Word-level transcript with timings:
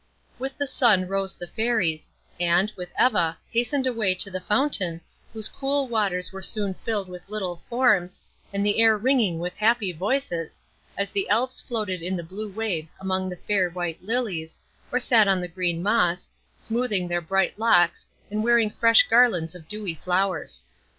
With 0.39 0.57
the 0.57 0.65
sun 0.65 1.07
rose 1.07 1.35
the 1.35 1.45
Fairies, 1.45 2.11
and, 2.39 2.71
with 2.75 2.89
Eva, 2.99 3.37
hastened 3.51 3.85
away 3.85 4.15
to 4.15 4.31
the 4.31 4.39
fountain, 4.39 4.99
whose 5.31 5.47
cool 5.47 5.87
waters 5.87 6.33
were 6.33 6.41
soon 6.41 6.73
filled 6.83 7.07
with 7.07 7.29
little 7.29 7.61
forms, 7.69 8.19
and 8.51 8.65
the 8.65 8.79
air 8.81 8.97
ringing 8.97 9.37
with 9.37 9.55
happy 9.57 9.91
voices, 9.91 10.59
as 10.97 11.11
the 11.11 11.29
Elves 11.29 11.61
floated 11.61 12.01
in 12.01 12.17
the 12.17 12.23
blue 12.23 12.49
waves 12.51 12.97
among 12.99 13.29
the 13.29 13.37
fair 13.37 13.69
white 13.69 14.03
lilies, 14.03 14.57
or 14.91 14.97
sat 14.97 15.27
on 15.27 15.39
the 15.39 15.47
green 15.47 15.83
moss, 15.83 16.31
smoothing 16.55 17.07
their 17.07 17.21
bright 17.21 17.59
locks, 17.59 18.07
and 18.31 18.43
wearing 18.43 18.71
fresh 18.71 19.03
garlands 19.07 19.53
of 19.53 19.67
dewy 19.67 19.93
flowers. 19.93 20.63